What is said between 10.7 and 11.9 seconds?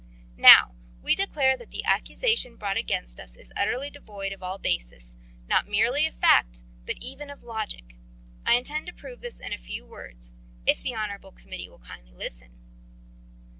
the honourable committee will